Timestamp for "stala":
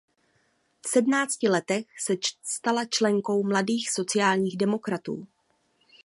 2.43-2.85